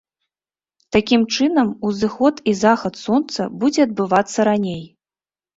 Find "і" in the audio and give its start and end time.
2.53-2.55